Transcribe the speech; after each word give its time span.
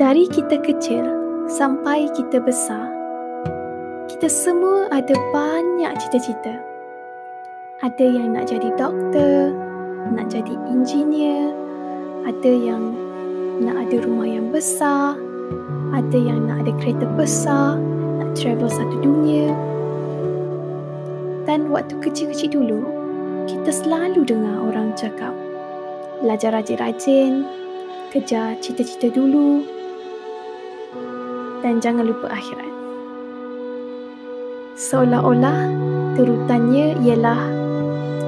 Dari 0.00 0.24
kita 0.32 0.56
kecil 0.64 1.04
sampai 1.44 2.08
kita 2.16 2.40
besar, 2.40 2.88
kita 4.08 4.32
semua 4.32 4.88
ada 4.88 5.12
banyak 5.28 5.92
cita-cita. 6.00 6.56
Ada 7.84 8.08
yang 8.08 8.32
nak 8.32 8.48
jadi 8.48 8.72
doktor, 8.80 9.52
nak 10.08 10.32
jadi 10.32 10.56
engineer, 10.72 11.52
ada 12.24 12.48
yang 12.48 12.96
nak 13.60 13.76
ada 13.76 14.00
rumah 14.00 14.24
yang 14.24 14.48
besar, 14.48 15.20
ada 15.92 16.16
yang 16.16 16.48
nak 16.48 16.64
ada 16.64 16.72
kereta 16.80 17.04
besar, 17.20 17.76
nak 18.16 18.32
travel 18.32 18.72
satu 18.72 19.04
dunia. 19.04 19.52
Dan 21.44 21.68
waktu 21.68 22.00
kecil-kecil 22.00 22.56
dulu, 22.56 22.88
kita 23.44 23.68
selalu 23.68 24.24
dengar 24.24 24.64
orang 24.64 24.96
cakap, 24.96 25.36
belajar 26.24 26.56
rajin-rajin, 26.56 27.44
kejar 28.08 28.56
cita-cita 28.64 29.12
dulu 29.12 29.79
dan 31.60 31.80
jangan 31.80 32.08
lupa 32.08 32.28
akhirat. 32.32 32.72
Seolah-olah 34.76 35.68
terutannya 36.16 36.96
ialah 37.04 37.48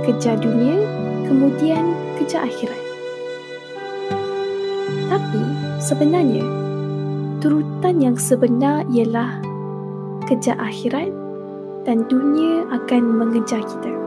kejar 0.04 0.36
dunia, 0.40 0.80
kemudian 1.26 1.96
kejar 2.20 2.44
akhirat. 2.44 2.82
Tapi 5.08 5.42
sebenarnya 5.80 6.44
turutan 7.40 8.00
yang 8.00 8.16
sebenar 8.16 8.84
ialah 8.92 9.40
kejar 10.28 10.56
akhirat 10.60 11.12
dan 11.82 12.06
dunia 12.06 12.64
akan 12.70 13.02
mengejar 13.18 13.60
kita 13.66 14.02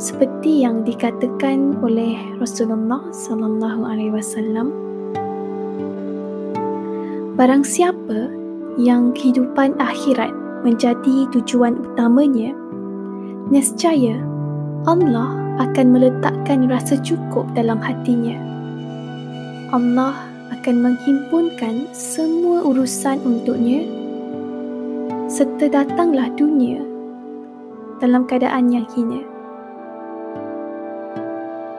seperti 0.00 0.64
yang 0.64 0.80
dikatakan 0.80 1.76
oleh 1.84 2.16
Rasulullah 2.40 3.04
sallallahu 3.12 3.84
alaihi 3.84 4.16
wasallam 4.16 4.72
barang 7.40 7.64
siapa 7.64 8.28
yang 8.76 9.16
kehidupan 9.16 9.72
akhirat 9.80 10.28
menjadi 10.60 11.24
tujuan 11.32 11.72
utamanya 11.80 12.52
nescaya 13.48 14.20
Allah 14.84 15.40
akan 15.56 15.86
meletakkan 15.88 16.68
rasa 16.68 17.00
cukup 17.00 17.48
dalam 17.56 17.80
hatinya. 17.80 18.36
Allah 19.72 20.28
akan 20.52 20.84
menghimpunkan 20.84 21.88
semua 21.96 22.60
urusan 22.60 23.16
untuknya. 23.24 23.88
Serta 25.32 25.72
datanglah 25.72 26.28
dunia 26.36 26.84
dalam 28.04 28.28
keadaan 28.28 28.68
yang 28.68 28.84
hina. 28.92 29.24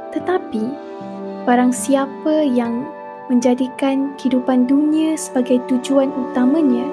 Tetapi, 0.09 0.65
barang 1.45 1.69
siapa 1.69 2.49
yang 2.49 2.81
menjadikan 3.31 4.11
kehidupan 4.19 4.67
dunia 4.67 5.15
sebagai 5.15 5.63
tujuan 5.71 6.11
utamanya, 6.11 6.83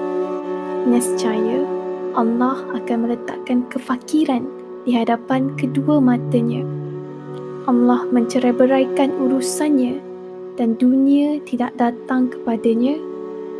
nescaya 0.86 1.66
Allah 2.14 2.62
akan 2.78 3.10
meletakkan 3.10 3.66
kefakiran 3.66 4.46
di 4.86 4.94
hadapan 4.94 5.50
kedua 5.58 5.98
matanya. 5.98 6.62
Allah 7.66 8.06
mencerai-beraikan 8.14 9.18
urusannya 9.18 9.98
dan 10.54 10.78
dunia 10.78 11.42
tidak 11.42 11.74
datang 11.74 12.30
kepadanya 12.30 12.94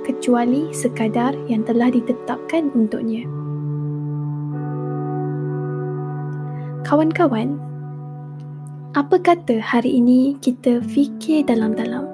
kecuali 0.07 0.71
sekadar 0.71 1.35
yang 1.51 1.67
telah 1.67 1.91
ditetapkan 1.91 2.71
untuknya. 2.79 3.27
Kawan-kawan, 6.87 7.59
apa 8.97 9.21
kata 9.21 9.61
hari 9.61 9.99
ini 10.01 10.39
kita 10.41 10.81
fikir 10.81 11.45
dalam-dalam? 11.45 12.08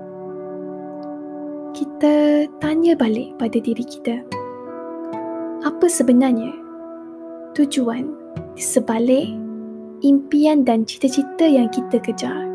Kita 1.74 2.46
tanya 2.62 2.94
balik 2.94 3.34
pada 3.34 3.58
diri 3.58 3.82
kita. 3.82 4.22
Apa 5.66 5.90
sebenarnya 5.90 6.54
tujuan 7.58 8.14
di 8.54 8.62
sebalik 8.62 9.34
impian 10.06 10.62
dan 10.62 10.86
cita-cita 10.86 11.42
yang 11.42 11.66
kita 11.74 11.98
kejar? 11.98 12.46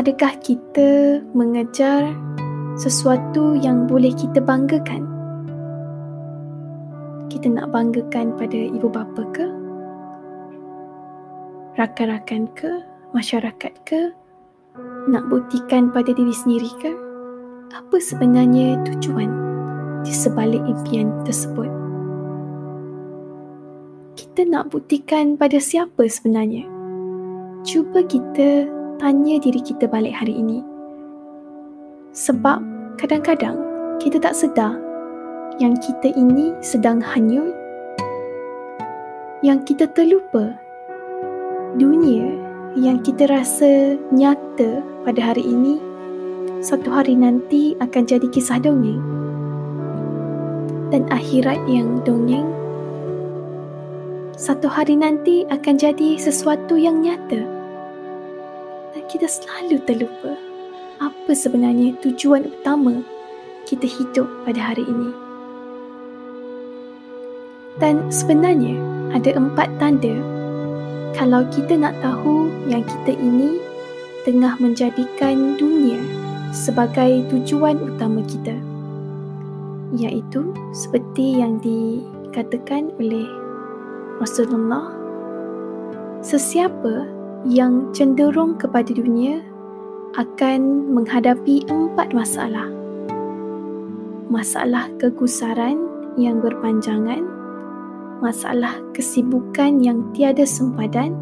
Adakah 0.00 0.32
kita 0.40 1.20
mengejar 1.36 2.08
sesuatu 2.80 3.54
yang 3.60 3.84
boleh 3.84 4.16
kita 4.16 4.40
banggakan? 4.40 5.04
Kita 7.28 7.52
nak 7.52 7.68
banggakan 7.68 8.32
pada 8.40 8.58
ibu 8.58 8.88
bapa 8.88 9.22
ke? 9.36 9.46
rakan-rakan 11.74 12.46
ke, 12.54 12.70
masyarakat 13.10 13.72
ke, 13.82 14.14
nak 15.06 15.30
buktikan 15.30 15.94
pada 15.94 16.10
diri 16.10 16.34
sendiri 16.34 16.70
ke, 16.82 16.92
apa 17.70 17.96
sebenarnya 17.98 18.82
tujuan 18.82 19.30
di 20.02 20.12
sebalik 20.12 20.62
impian 20.66 21.14
tersebut. 21.22 21.70
Kita 24.14 24.46
nak 24.50 24.74
buktikan 24.74 25.38
pada 25.38 25.62
siapa 25.62 26.06
sebenarnya? 26.10 26.66
Cuba 27.62 28.02
kita 28.02 28.66
tanya 28.98 29.38
diri 29.38 29.62
kita 29.62 29.86
balik 29.86 30.14
hari 30.14 30.34
ini. 30.38 30.60
Sebab 32.14 32.62
kadang-kadang 32.98 33.58
kita 33.98 34.18
tak 34.22 34.34
sedar 34.34 34.78
yang 35.62 35.78
kita 35.78 36.10
ini 36.14 36.50
sedang 36.62 36.98
hanyut 36.98 37.54
yang 39.46 39.62
kita 39.62 39.86
terlupa 39.94 40.54
dunia 41.78 42.43
yang 42.74 43.06
kita 43.06 43.30
rasa 43.30 43.94
nyata 44.10 44.82
pada 45.06 45.20
hari 45.22 45.46
ini 45.46 45.78
satu 46.58 46.90
hari 46.90 47.14
nanti 47.14 47.78
akan 47.78 48.02
jadi 48.02 48.26
kisah 48.34 48.58
dongeng. 48.58 48.98
Dan 50.90 51.06
akhirat 51.10 51.58
yang 51.70 52.02
dongeng 52.02 52.50
satu 54.34 54.66
hari 54.66 54.98
nanti 54.98 55.46
akan 55.46 55.78
jadi 55.78 56.18
sesuatu 56.18 56.74
yang 56.74 56.98
nyata. 56.98 57.46
Dan 58.90 59.02
kita 59.06 59.30
selalu 59.30 59.78
terlupa 59.86 60.34
apa 60.98 61.30
sebenarnya 61.30 61.94
tujuan 62.02 62.50
utama 62.50 63.06
kita 63.70 63.86
hidup 63.86 64.26
pada 64.42 64.74
hari 64.74 64.82
ini. 64.82 65.10
Dan 67.78 68.10
sebenarnya 68.10 68.74
ada 69.14 69.38
empat 69.38 69.70
tanda 69.78 70.18
kalau 71.14 71.46
kita 71.54 71.78
nak 71.78 71.94
tahu 72.02 72.43
yang 72.68 72.82
kita 72.84 73.12
ini 73.16 73.60
tengah 74.24 74.56
menjadikan 74.56 75.56
dunia 75.60 76.00
sebagai 76.54 77.26
tujuan 77.28 77.76
utama 77.82 78.24
kita 78.24 78.56
iaitu 79.94 80.50
seperti 80.74 81.38
yang 81.38 81.60
dikatakan 81.62 82.90
oleh 82.98 83.28
Rasulullah 84.18 84.90
sesiapa 86.24 87.06
yang 87.44 87.92
cenderung 87.92 88.56
kepada 88.56 88.90
dunia 88.90 89.44
akan 90.16 90.94
menghadapi 90.94 91.66
empat 91.68 92.14
masalah. 92.14 92.70
Masalah 94.30 94.88
kegusaran 94.96 95.76
yang 96.16 96.40
berpanjangan 96.40 97.26
masalah 98.22 98.78
kesibukan 98.96 99.82
yang 99.84 100.00
tiada 100.16 100.46
sempadan, 100.48 101.12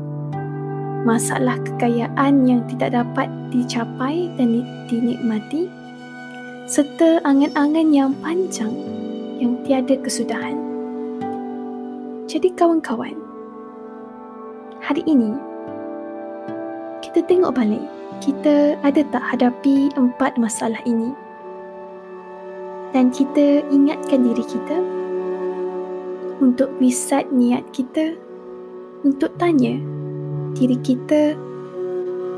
masalah 1.03 1.59
kekayaan 1.67 2.47
yang 2.47 2.63
tidak 2.71 2.95
dapat 2.95 3.27
dicapai 3.51 4.31
dan 4.39 4.63
dinikmati, 4.87 5.67
serta 6.71 7.19
angan-angan 7.27 7.89
yang 7.91 8.11
panjang 8.23 8.71
yang 9.43 9.59
tiada 9.67 9.99
kesudahan. 9.99 10.55
Jadi 12.31 12.55
kawan-kawan, 12.55 13.19
hari 14.79 15.03
ini 15.11 15.35
kita 17.03 17.27
tengok 17.27 17.53
balik, 17.53 17.83
kita 18.23 18.79
ada 18.87 19.03
tak 19.11 19.25
hadapi 19.35 19.91
empat 19.99 20.39
masalah 20.39 20.79
ini? 20.87 21.11
Dan 22.95 23.11
kita 23.11 23.67
ingatkan 23.73 24.23
diri 24.23 24.45
kita 24.47 24.79
untuk 26.39 26.71
reset 26.79 27.27
niat 27.35 27.65
kita 27.75 28.15
untuk 29.03 29.35
tanya 29.41 29.81
diri 30.55 30.77
kita 30.81 31.37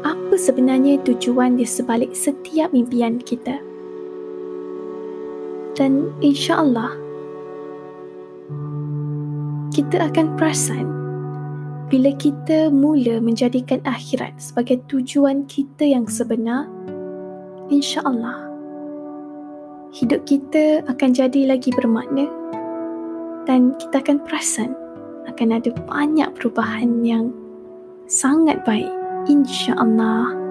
apa 0.04 0.34
sebenarnya 0.36 1.00
tujuan 1.02 1.56
di 1.56 1.64
sebalik 1.64 2.12
setiap 2.12 2.70
impian 2.76 3.18
kita. 3.18 3.56
Dan 5.74 6.14
insya-Allah 6.22 6.94
kita 9.74 10.06
akan 10.06 10.38
perasan 10.38 10.86
bila 11.90 12.14
kita 12.14 12.70
mula 12.70 13.18
menjadikan 13.18 13.82
akhirat 13.82 14.38
sebagai 14.38 14.78
tujuan 14.86 15.46
kita 15.50 15.82
yang 15.82 16.06
sebenar, 16.06 16.70
insya-Allah 17.68 18.54
hidup 19.94 20.26
kita 20.26 20.82
akan 20.90 21.10
jadi 21.14 21.54
lagi 21.54 21.70
bermakna 21.70 22.26
dan 23.46 23.78
kita 23.78 24.02
akan 24.02 24.18
perasan 24.26 24.74
akan 25.30 25.54
ada 25.54 25.70
banyak 25.86 26.28
perubahan 26.34 27.06
yang 27.06 27.30
sangat 28.06 28.60
baik. 28.68 28.92
insya-Allah 29.24 30.43